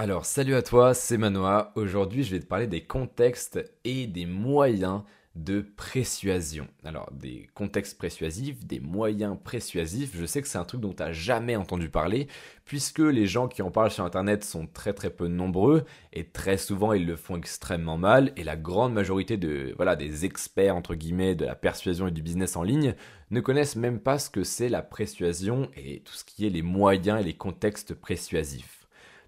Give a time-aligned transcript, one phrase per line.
[0.00, 1.72] Alors, salut à toi, c'est Manoa.
[1.74, 5.02] Aujourd'hui, je vais te parler des contextes et des moyens
[5.34, 6.68] de persuasion.
[6.84, 11.02] Alors, des contextes persuasifs, des moyens persuasifs, je sais que c'est un truc dont tu
[11.02, 12.28] n'as jamais entendu parler,
[12.64, 16.58] puisque les gens qui en parlent sur Internet sont très très peu nombreux, et très
[16.58, 20.94] souvent ils le font extrêmement mal, et la grande majorité de, voilà, des experts, entre
[20.94, 22.94] guillemets, de la persuasion et du business en ligne
[23.32, 26.62] ne connaissent même pas ce que c'est la persuasion et tout ce qui est les
[26.62, 28.77] moyens et les contextes persuasifs.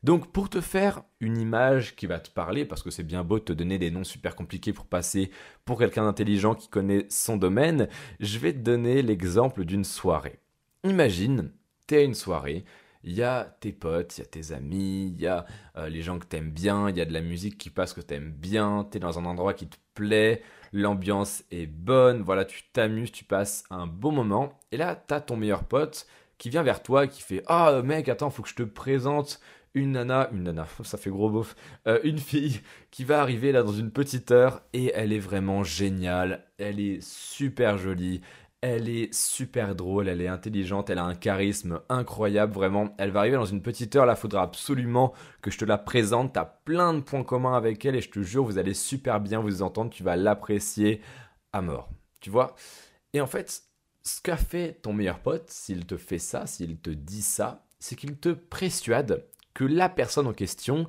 [0.02, 3.38] Donc pour te faire une image qui va te parler, parce que c'est bien beau
[3.38, 5.30] de te donner des noms super compliqués pour passer
[5.64, 7.88] pour quelqu'un d'intelligent qui connaît son domaine,
[8.18, 10.38] je vais te donner l'exemple d'une soirée.
[10.84, 11.52] Imagine,
[11.86, 12.64] tu es à une soirée,
[13.02, 15.44] il y a tes potes, il y a tes amis, il y a
[15.76, 18.00] euh, les gens que t'aimes bien, il y a de la musique qui passe que
[18.00, 20.42] t'aimes bien, tu es dans un endroit qui te plaît,
[20.72, 25.20] l'ambiance est bonne, voilà, tu t'amuses, tu passes un bon moment, et là, tu as
[25.20, 26.06] ton meilleur pote
[26.38, 29.40] qui vient vers toi, qui fait Ah mec, attends, faut que je te présente
[29.74, 31.54] une nana, une nana, ça fait gros beauf,
[31.86, 35.62] euh, une fille qui va arriver là dans une petite heure et elle est vraiment
[35.62, 38.20] géniale, elle est super jolie,
[38.62, 42.94] elle est super drôle, elle est intelligente, elle a un charisme incroyable, vraiment.
[42.98, 46.34] Elle va arriver dans une petite heure, là, faudra absolument que je te la présente.
[46.34, 49.40] T'as plein de points communs avec elle et je te jure, vous allez super bien
[49.40, 51.00] vous entendre, tu vas l'apprécier
[51.54, 51.88] à mort.
[52.20, 52.54] Tu vois?
[53.14, 53.62] Et en fait,
[54.02, 57.96] ce qu'a fait ton meilleur pote, s'il te fait ça, s'il te dit ça, c'est
[57.96, 60.86] qu'il te persuade que la personne en question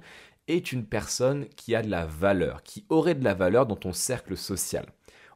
[0.48, 3.94] est une personne qui a de la valeur, qui aurait de la valeur dans ton
[3.94, 4.86] cercle social.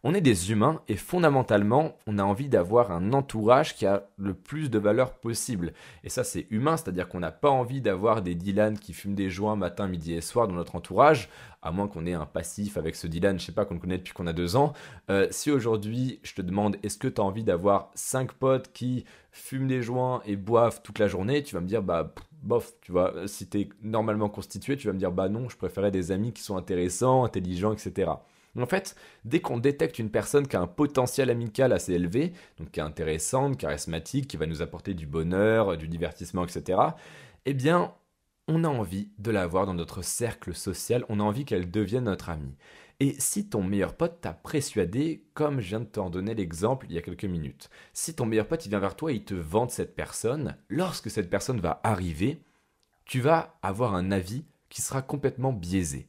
[0.08, 4.36] On est des humains et fondamentalement, on a envie d'avoir un entourage qui a le
[4.36, 5.74] plus de valeur possible.
[6.04, 9.32] Et ça, c'est humain, c'est-à-dire qu'on n'a pas envie d'avoir des Dylan qui fument des
[9.32, 11.28] joints matin, midi et soir dans notre entourage,
[11.64, 13.98] à moins qu'on ait un passif avec ce Dylan, je sais pas, qu'on le connaît
[13.98, 14.74] depuis qu'on a deux ans.
[15.10, 19.06] Euh, si aujourd'hui, je te demande, est-ce que tu as envie d'avoir cinq potes qui
[19.32, 22.14] fument des joints et boivent toute la journée, tu vas me dire, bah,
[22.46, 25.58] bof, tu vois, si tu es normalement constitué, tu vas me dire, bah non, je
[25.58, 28.12] préférais des amis qui sont intéressants, intelligents, etc.
[28.58, 32.72] En fait, dès qu'on détecte une personne qui a un potentiel amical assez élevé, donc
[32.72, 36.80] qui est intéressante, charismatique, qui va nous apporter du bonheur, du divertissement, etc.,
[37.46, 37.94] eh bien,
[38.48, 42.06] on a envie de la voir dans notre cercle social, on a envie qu'elle devienne
[42.06, 42.56] notre amie.
[43.00, 46.96] Et si ton meilleur pote t'a persuadé, comme je viens de t'en donner l'exemple il
[46.96, 49.34] y a quelques minutes, si ton meilleur pote il vient vers toi et il te
[49.34, 52.40] vante cette personne, lorsque cette personne va arriver,
[53.04, 56.08] tu vas avoir un avis qui sera complètement biaisé.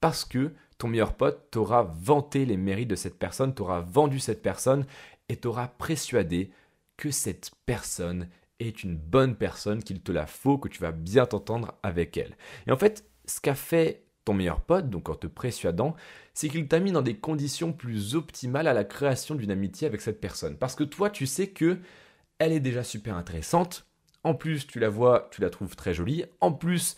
[0.00, 4.42] Parce que ton meilleur pote t'aura vanté les mérites de cette personne, t'aura vendu cette
[4.42, 4.86] personne
[5.28, 6.50] et t'aura persuadé
[6.96, 8.28] que cette personne
[8.58, 12.36] est une bonne personne, qu'il te la faut, que tu vas bien t'entendre avec elle.
[12.66, 15.94] Et en fait, ce qu'a fait ton meilleur pote, donc en te persuadant,
[16.34, 20.00] c'est qu'il t'a mis dans des conditions plus optimales à la création d'une amitié avec
[20.00, 20.56] cette personne.
[20.56, 21.78] Parce que toi, tu sais que
[22.38, 23.86] elle est déjà super intéressante.
[24.24, 26.24] En plus, tu la vois, tu la trouves très jolie.
[26.40, 26.96] En plus,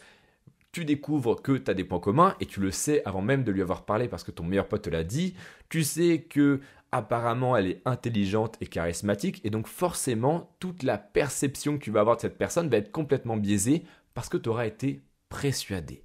[0.72, 3.52] tu découvres que tu as des points communs et tu le sais avant même de
[3.52, 5.34] lui avoir parlé parce que ton meilleur pote te l'a dit.
[5.68, 6.60] Tu sais que
[6.92, 12.00] apparemment elle est intelligente et charismatique et donc forcément toute la perception que tu vas
[12.00, 16.03] avoir de cette personne va être complètement biaisée parce que tu auras été persuadé.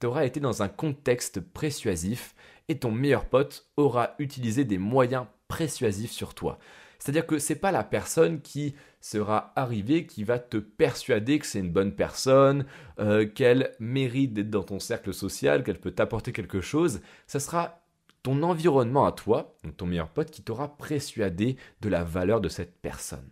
[0.00, 2.34] Tu auras été dans un contexte persuasif
[2.68, 6.58] et ton meilleur pote aura utilisé des moyens persuasifs sur toi.
[6.98, 11.58] C'est-à-dire que c'est pas la personne qui sera arrivée qui va te persuader que c'est
[11.58, 12.66] une bonne personne,
[12.98, 17.00] euh, qu'elle mérite d'être dans ton cercle social, qu'elle peut t'apporter quelque chose.
[17.26, 17.82] Ça sera
[18.22, 22.50] ton environnement à toi, donc ton meilleur pote, qui t'aura persuadé de la valeur de
[22.50, 23.30] cette personne.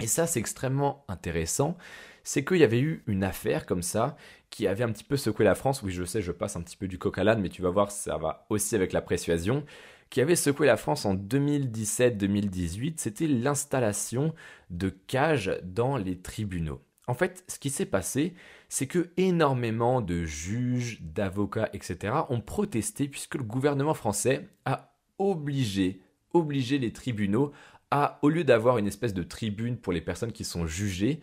[0.00, 1.76] Et ça, c'est extrêmement intéressant.
[2.22, 4.16] C'est qu'il y avait eu une affaire comme ça
[4.50, 5.82] qui avait un petit peu secoué la France.
[5.82, 7.70] Oui, je sais, je passe un petit peu du coq à l'âne, mais tu vas
[7.70, 9.64] voir, ça va aussi avec la persuasion
[10.10, 14.34] qui avait secoué la France en 2017-2018, c'était l'installation
[14.68, 16.82] de cages dans les tribunaux.
[17.06, 18.34] En fait, ce qui s'est passé,
[18.68, 22.14] c'est que énormément de juges, d'avocats, etc.
[22.28, 27.52] ont protesté puisque le gouvernement français a obligé, obligé les tribunaux
[27.90, 31.20] à, au lieu d'avoir une espèce de tribune pour les personnes qui sont jugées,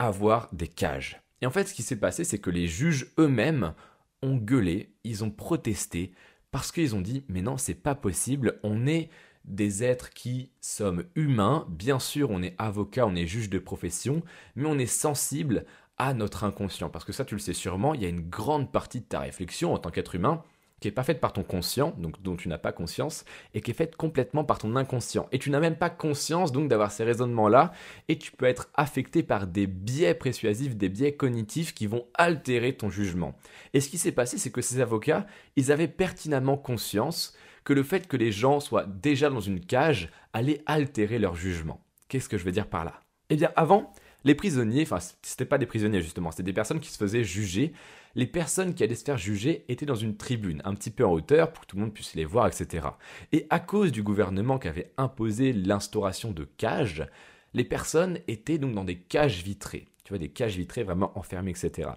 [0.00, 1.20] avoir des cages.
[1.42, 3.74] Et en fait, ce qui s'est passé, c'est que les juges eux-mêmes
[4.22, 6.12] ont gueulé, ils ont protesté
[6.50, 9.10] parce qu'ils ont dit mais non, c'est pas possible, on est
[9.44, 14.22] des êtres qui sommes humains, bien sûr on est avocat, on est juge de profession,
[14.56, 15.64] mais on est sensible
[15.96, 16.90] à notre inconscient.
[16.90, 19.20] Parce que ça tu le sais sûrement, il y a une grande partie de ta
[19.20, 20.42] réflexion en tant qu'être humain
[20.80, 23.24] qui n'est pas faite par ton conscient, donc dont tu n'as pas conscience,
[23.54, 25.28] et qui est faite complètement par ton inconscient.
[25.30, 27.72] Et tu n'as même pas conscience donc d'avoir ces raisonnements-là,
[28.08, 32.72] et tu peux être affecté par des biais persuasifs, des biais cognitifs qui vont altérer
[32.72, 33.36] ton jugement.
[33.74, 37.82] Et ce qui s'est passé, c'est que ces avocats, ils avaient pertinemment conscience que le
[37.82, 41.80] fait que les gens soient déjà dans une cage allait altérer leur jugement.
[42.08, 43.00] Qu'est-ce que je veux dire par là?
[43.28, 43.92] Eh bien, avant,
[44.24, 47.72] les prisonniers, enfin c'était pas des prisonniers justement, c'était des personnes qui se faisaient juger.
[48.14, 51.12] Les personnes qui allaient se faire juger étaient dans une tribune, un petit peu en
[51.12, 52.88] hauteur pour que tout le monde puisse les voir, etc.
[53.32, 57.06] Et à cause du gouvernement qui avait imposé l'instauration de cages,
[57.54, 59.86] les personnes étaient donc dans des cages vitrées.
[60.04, 61.90] Tu vois, des cages vitrées vraiment enfermées, etc.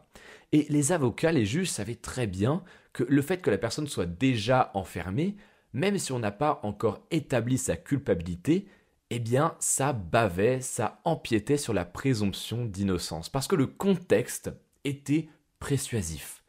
[0.51, 4.05] Et les avocats, les juges savaient très bien que le fait que la personne soit
[4.05, 5.35] déjà enfermée,
[5.73, 8.67] même si on n'a pas encore établi sa culpabilité,
[9.09, 14.51] eh bien, ça bavait, ça empiétait sur la présomption d'innocence, parce que le contexte
[14.83, 15.27] était
[15.67, 16.43] persuasif.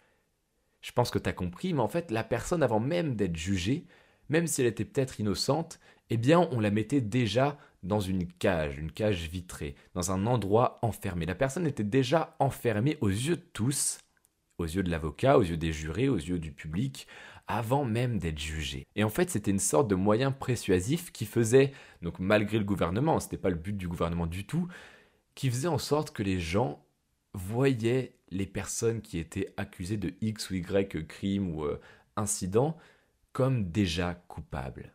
[0.80, 3.86] Je pense que tu as compris, mais en fait, la personne, avant même d'être jugée,
[4.28, 5.80] même si elle était peut-être innocente,
[6.10, 10.78] eh bien, on la mettait déjà dans une cage, une cage vitrée, dans un endroit
[10.82, 11.26] enfermé.
[11.26, 13.98] La personne était déjà enfermée aux yeux de tous,
[14.58, 17.06] aux yeux de l'avocat, aux yeux des jurés, aux yeux du public,
[17.46, 18.86] avant même d'être jugée.
[18.96, 21.72] Et en fait, c'était une sorte de moyen persuasif qui faisait,
[22.02, 24.68] donc malgré le gouvernement, ce n'était pas le but du gouvernement du tout,
[25.34, 26.84] qui faisait en sorte que les gens
[27.34, 31.80] voyaient les personnes qui étaient accusées de X ou Y crime ou euh,
[32.16, 32.76] incident
[33.32, 34.92] comme déjà coupables.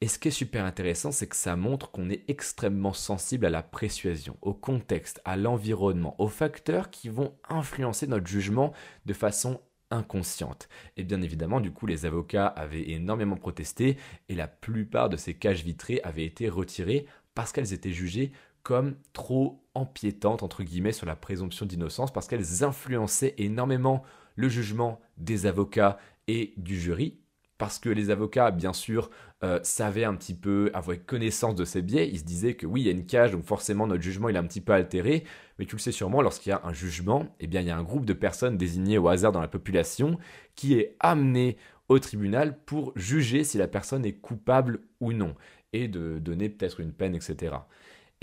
[0.00, 3.50] Et ce qui est super intéressant, c'est que ça montre qu'on est extrêmement sensible à
[3.50, 8.74] la persuasion, au contexte, à l'environnement, aux facteurs qui vont influencer notre jugement
[9.06, 9.60] de façon
[9.90, 10.68] inconsciente.
[10.96, 13.96] Et bien évidemment, du coup, les avocats avaient énormément protesté
[14.28, 18.32] et la plupart de ces cages vitrées avaient été retirées parce qu'elles étaient jugées
[18.64, 24.02] comme trop empiétantes, entre guillemets, sur la présomption d'innocence, parce qu'elles influençaient énormément
[24.34, 27.20] le jugement des avocats et du jury,
[27.58, 29.10] parce que les avocats, bien sûr,
[29.44, 32.08] euh, savaient un petit peu, avaient connaissance de ces biais.
[32.08, 34.36] Ils se disaient que oui, il y a une cage, donc forcément notre jugement il
[34.36, 35.24] est un petit peu altéré.
[35.58, 37.76] Mais tu le sais sûrement, lorsqu'il y a un jugement, eh bien il y a
[37.76, 40.18] un groupe de personnes désignées au hasard dans la population
[40.56, 41.58] qui est amené
[41.88, 45.34] au tribunal pour juger si la personne est coupable ou non
[45.74, 47.56] et de donner peut-être une peine, etc.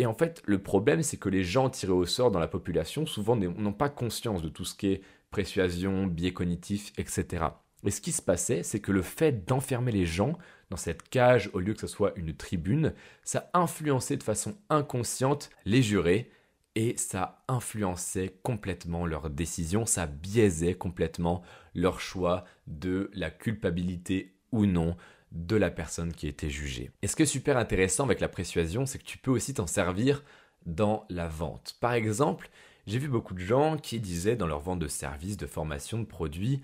[0.02, 3.06] Et en fait, le problème, c'est que les gens tirés au sort dans la population,
[3.06, 7.46] souvent, n'ont pas conscience de tout ce qui est persuasion, biais cognitif, etc.
[7.84, 10.40] Et ce qui se passait, c'est que le fait d'enfermer les gens
[10.72, 15.52] dans cette cage au lieu que ce soit une tribune, ça influençait de façon inconsciente
[15.66, 16.32] les jurés
[16.74, 21.44] et ça influençait complètement leurs décisions, ça biaisait complètement
[21.76, 24.96] leur choix de la culpabilité ou non
[25.32, 26.92] de la personne qui était jugée.
[27.02, 29.68] Et ce qui est super intéressant avec la persuasion, c'est que tu peux aussi t'en
[29.68, 30.24] servir
[30.66, 31.76] dans la vente.
[31.80, 32.50] Par exemple,
[32.86, 36.06] j'ai vu beaucoup de gens qui disaient dans leur vente de services, de formation, de
[36.06, 36.62] produits,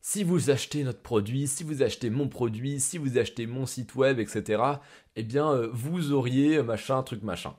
[0.00, 3.96] si vous achetez notre produit, si vous achetez mon produit, si vous achetez mon site
[3.96, 4.62] web, etc.,
[5.16, 7.56] eh bien, euh, vous auriez machin, truc, machin.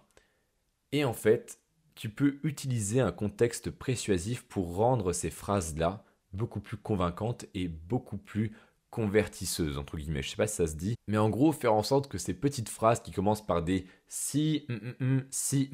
[0.94, 1.60] Et en fait,
[1.94, 8.18] tu peux utiliser un contexte persuasif pour rendre ces phrases-là beaucoup plus convaincantes et beaucoup
[8.18, 8.56] plus
[8.90, 10.22] convertisseuses, entre guillemets.
[10.22, 12.34] Je sais pas si ça se dit, mais en gros, faire en sorte que ces
[12.34, 15.72] petites phrases qui commencent par des si, mm, mm, mm, si,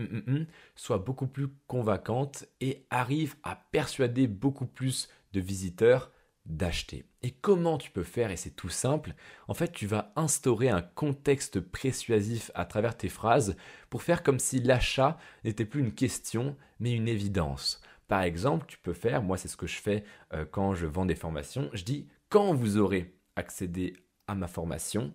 [0.75, 6.11] soient beaucoup plus convaincantes et arrivent à persuader beaucoup plus de visiteurs
[6.45, 7.05] d'acheter.
[7.21, 9.15] Et comment tu peux faire Et c'est tout simple.
[9.47, 13.55] En fait, tu vas instaurer un contexte persuasif à travers tes phrases
[13.89, 17.81] pour faire comme si l'achat n'était plus une question, mais une évidence.
[18.07, 21.05] Par exemple, tu peux faire, moi c'est ce que je fais euh, quand je vends
[21.05, 23.93] des formations, je dis quand vous aurez accédé
[24.25, 25.13] à ma formation,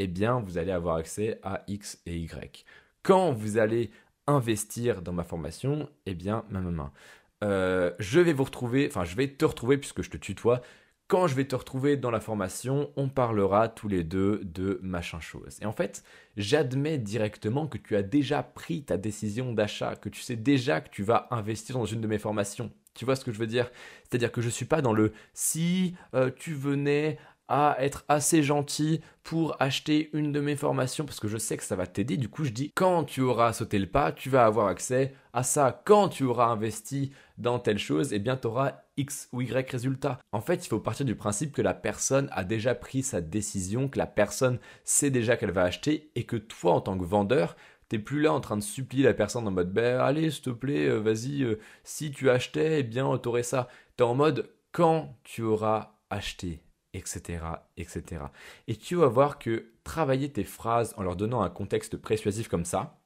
[0.00, 2.64] eh bien vous allez avoir accès à X et Y.
[3.04, 3.92] Quand vous allez
[4.26, 6.90] investir dans ma formation, eh bien ma main.
[7.44, 10.60] Euh, je vais vous retrouver, enfin je vais te retrouver puisque je te tutoie.
[11.06, 15.20] Quand je vais te retrouver dans la formation, on parlera tous les deux de machin
[15.20, 15.58] chose.
[15.62, 16.02] Et en fait,
[16.36, 20.90] j'admets directement que tu as déjà pris ta décision d'achat, que tu sais déjà que
[20.90, 22.72] tu vas investir dans une de mes formations.
[22.96, 23.70] Tu vois ce que je veux dire?
[24.02, 28.42] C'est-à-dire que je ne suis pas dans le si euh, tu venais à être assez
[28.42, 32.16] gentil pour acheter une de mes formations parce que je sais que ça va t'aider.
[32.16, 35.42] Du coup, je dis quand tu auras sauté le pas, tu vas avoir accès à
[35.42, 35.82] ça.
[35.84, 40.18] Quand tu auras investi dans telle chose, eh bien, tu auras X ou Y résultat.
[40.32, 43.88] En fait, il faut partir du principe que la personne a déjà pris sa décision,
[43.88, 47.56] que la personne sait déjà qu'elle va acheter et que toi, en tant que vendeur,
[47.88, 50.50] T'es plus là en train de supplier la personne en mode ben allez s'il te
[50.50, 53.68] plaît euh, vas-y euh, si tu achetais eh bien t'aurais ça.
[53.96, 56.66] T'es en mode quand tu auras acheté
[56.96, 57.44] etc.,
[57.76, 58.24] etc.
[58.68, 62.64] Et tu vas voir que travailler tes phrases en leur donnant un contexte persuasif comme
[62.64, 62.98] ça,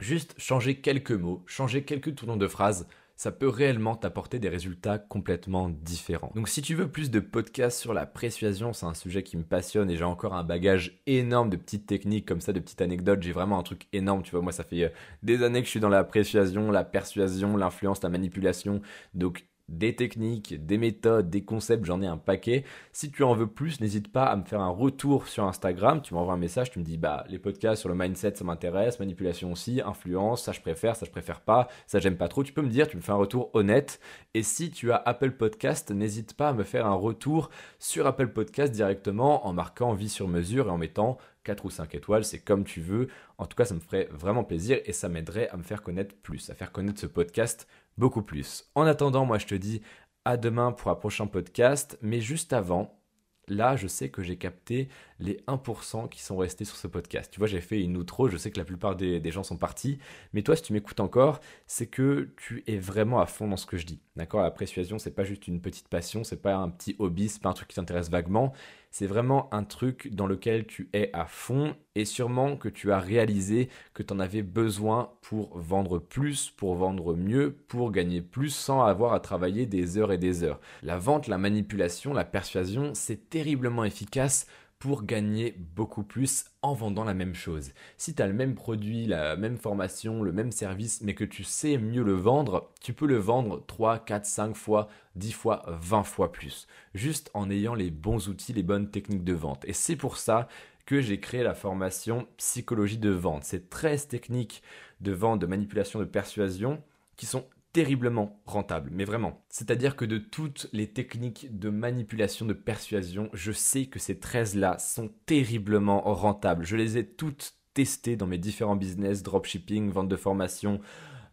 [0.00, 4.98] juste changer quelques mots, changer quelques tournons de phrases, ça peut réellement t'apporter des résultats
[4.98, 6.30] complètement différents.
[6.34, 9.42] Donc si tu veux plus de podcasts sur la persuasion, c'est un sujet qui me
[9.42, 13.22] passionne et j'ai encore un bagage énorme de petites techniques comme ça, de petites anecdotes.
[13.22, 14.42] J'ai vraiment un truc énorme, tu vois.
[14.42, 14.88] Moi, ça fait euh,
[15.22, 18.82] des années que je suis dans la persuasion, la persuasion, l'influence, la manipulation.
[19.14, 22.64] Donc des techniques, des méthodes, des concepts, j'en ai un paquet.
[22.92, 26.00] Si tu en veux plus, n'hésite pas à me faire un retour sur Instagram.
[26.02, 29.00] Tu m'envoies un message, tu me dis bah les podcasts sur le mindset ça m'intéresse,
[29.00, 32.44] manipulation aussi, influence, ça je préfère, ça je préfère pas, ça j'aime pas trop.
[32.44, 34.00] Tu peux me dire, tu me fais un retour honnête.
[34.34, 38.28] Et si tu as Apple Podcast, n'hésite pas à me faire un retour sur Apple
[38.28, 42.40] Podcast directement en marquant vie sur mesure et en mettant 4 ou 5 étoiles, c'est
[42.40, 43.08] comme tu veux.
[43.38, 46.14] En tout cas, ça me ferait vraiment plaisir et ça m'aiderait à me faire connaître
[46.16, 47.68] plus, à faire connaître ce podcast
[47.98, 48.70] beaucoup plus.
[48.74, 49.82] En attendant, moi je te dis
[50.24, 53.00] à demain pour un prochain podcast, mais juste avant,
[53.48, 54.88] là je sais que j'ai capté
[55.20, 57.30] les 1% qui sont restés sur ce podcast.
[57.32, 59.98] Tu vois, j'ai fait une outro, je sais que la plupart des, gens sont partis,
[60.32, 63.66] mais toi si tu m'écoutes encore, c'est que tu es vraiment à fond dans ce
[63.66, 64.00] que je dis.
[64.16, 64.42] D'accord?
[64.42, 67.50] La persuasion, c'est pas juste une petite passion, c'est pas un petit hobby, c'est pas
[67.50, 68.52] un truc qui t'intéresse vaguement,
[68.98, 72.98] c'est vraiment un truc dans lequel tu es à fond et sûrement que tu as
[72.98, 78.48] réalisé que tu en avais besoin pour vendre plus, pour vendre mieux, pour gagner plus
[78.48, 80.60] sans avoir à travailler des heures et des heures.
[80.82, 84.46] La vente, la manipulation, la persuasion, c'est terriblement efficace
[84.78, 87.72] pour gagner beaucoup plus en vendant la même chose.
[87.96, 91.44] Si tu as le même produit, la même formation, le même service, mais que tu
[91.44, 96.02] sais mieux le vendre, tu peux le vendre 3, 4, 5 fois, 10 fois, 20
[96.02, 99.64] fois plus, juste en ayant les bons outils, les bonnes techniques de vente.
[99.64, 100.48] Et c'est pour ça
[100.84, 103.44] que j'ai créé la formation psychologie de vente.
[103.44, 104.62] C'est 13 techniques
[105.00, 106.82] de vente, de manipulation, de persuasion
[107.16, 107.44] qui sont
[107.76, 109.44] terriblement rentable, mais vraiment.
[109.50, 114.78] C'est-à-dire que de toutes les techniques de manipulation, de persuasion, je sais que ces 13-là
[114.78, 116.64] sont terriblement rentables.
[116.64, 120.80] Je les ai toutes testées dans mes différents business, dropshipping, vente de formation,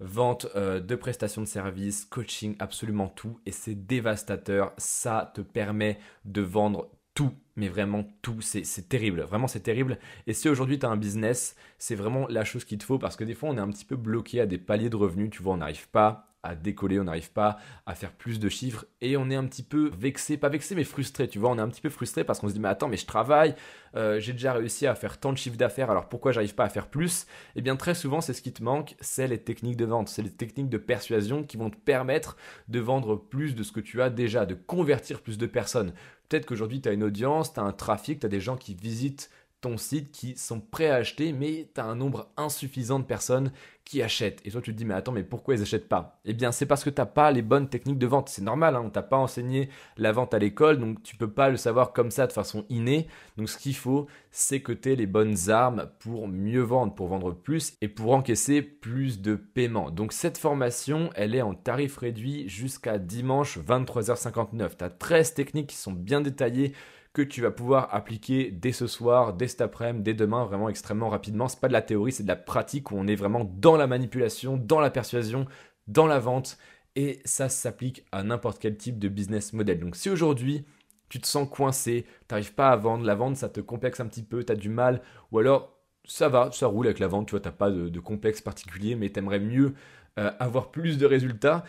[0.01, 3.39] vente euh, de prestations de services, coaching, absolument tout.
[3.45, 4.73] Et c'est dévastateur.
[4.77, 9.97] Ça te permet de vendre tout, mais vraiment tout, c'est terrible, vraiment c'est terrible.
[10.27, 13.15] Et si aujourd'hui tu as un business, c'est vraiment la chose qu'il te faut parce
[13.15, 15.41] que des fois on est un petit peu bloqué à des paliers de revenus, tu
[15.41, 19.15] vois, on n'arrive pas à décoller, on n'arrive pas à faire plus de chiffres et
[19.15, 21.69] on est un petit peu vexé, pas vexé mais frustré, tu vois, on est un
[21.69, 23.55] petit peu frustré parce qu'on se dit mais attends mais je travaille,
[23.95, 26.69] euh, j'ai déjà réussi à faire tant de chiffres d'affaires, alors pourquoi j'arrive pas à
[26.69, 27.25] faire plus?
[27.55, 30.21] Eh bien très souvent c'est ce qui te manque, c'est les techniques de vente, c'est
[30.21, 32.35] les techniques de persuasion qui vont te permettre
[32.67, 35.93] de vendre plus de ce que tu as déjà, de convertir plus de personnes.
[36.27, 38.75] Peut-être qu'aujourd'hui tu as une audience, tu as un trafic, tu as des gens qui
[38.75, 39.29] visitent
[39.63, 43.51] ton site qui sont prêts à acheter, mais tu as un nombre insuffisant de personnes
[43.85, 44.41] qui achètent.
[44.45, 46.19] Et toi, tu te dis, mais attends, mais pourquoi ils n'achètent pas?
[46.25, 48.27] Eh bien, c'est parce que tu n'as pas les bonnes techniques de vente.
[48.27, 51.49] C'est normal, hein, on t'a pas enseigné la vente à l'école, donc tu peux pas
[51.49, 53.07] le savoir comme ça de façon innée.
[53.37, 57.07] Donc, ce qu'il faut, c'est que tu aies les bonnes armes pour mieux vendre, pour
[57.07, 59.91] vendre plus et pour encaisser plus de paiements.
[59.91, 64.71] Donc, cette formation, elle est en tarif réduit jusqu'à dimanche 23h59.
[64.77, 66.73] Tu as 13 techniques qui sont bien détaillées
[67.13, 71.09] que tu vas pouvoir appliquer dès ce soir, dès cet après-midi, dès demain, vraiment extrêmement
[71.09, 71.47] rapidement.
[71.47, 73.85] C'est pas de la théorie, c'est de la pratique où on est vraiment dans la
[73.85, 75.45] manipulation, dans la persuasion,
[75.87, 76.57] dans la vente.
[76.95, 79.79] Et ça s'applique à n'importe quel type de business model.
[79.79, 80.65] Donc si aujourd'hui
[81.09, 84.07] tu te sens coincé, tu n'arrives pas à vendre, la vente ça te complexe un
[84.07, 85.01] petit peu, tu as du mal,
[85.31, 87.99] ou alors ça va, ça roule avec la vente, tu vois, tu n'as pas de,
[87.99, 89.73] complexe particulier, mais tu aimerais mieux
[90.19, 91.63] euh, avoir plus de résultats,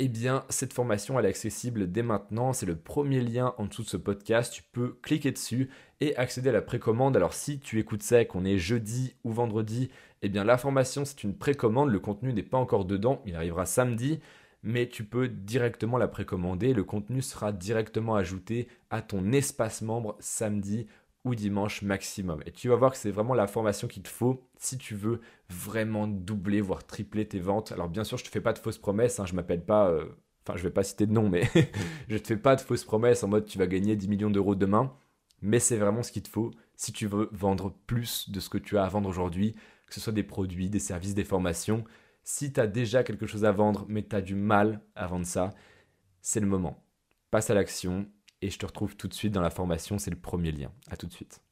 [0.00, 2.52] eh bien, cette formation, elle est accessible dès maintenant.
[2.52, 4.52] C'est le premier lien en dessous de ce podcast.
[4.52, 7.16] Tu peux cliquer dessus et accéder à la précommande.
[7.16, 9.90] Alors, si tu écoutes ça qu'on est jeudi ou vendredi,
[10.22, 11.90] eh bien, la formation, c'est une précommande.
[11.90, 13.22] Le contenu n'est pas encore dedans.
[13.26, 14.20] Il arrivera samedi.
[14.62, 16.74] Mais tu peux directement la précommander.
[16.74, 20.86] Le contenu sera directement ajouté à ton espace membre samedi
[21.28, 22.42] ou dimanche maximum.
[22.46, 25.20] Et tu vas voir que c'est vraiment la formation qu'il te faut si tu veux
[25.48, 27.72] vraiment doubler, voire tripler tes ventes.
[27.72, 29.88] Alors bien sûr, je te fais pas de fausses promesses, hein, je m'appelle pas...
[29.90, 30.06] Euh,
[30.42, 31.42] enfin, je vais pas citer de nom, mais
[32.08, 34.54] je te fais pas de fausses promesses en mode tu vas gagner 10 millions d'euros
[34.54, 34.92] demain.
[35.40, 38.58] Mais c'est vraiment ce qu'il te faut si tu veux vendre plus de ce que
[38.58, 39.54] tu as à vendre aujourd'hui,
[39.86, 41.84] que ce soit des produits, des services, des formations.
[42.24, 45.26] Si tu as déjà quelque chose à vendre, mais tu as du mal à vendre
[45.26, 45.54] ça,
[46.20, 46.82] c'est le moment.
[47.30, 48.06] Passe à l'action,
[48.42, 50.72] et je te retrouve tout de suite dans la formation, c'est le premier lien.
[50.90, 51.42] À tout de suite.